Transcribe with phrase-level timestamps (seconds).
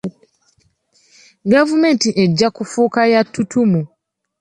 [1.51, 3.81] Gavumenti ejja kufuuka ya ttutumu.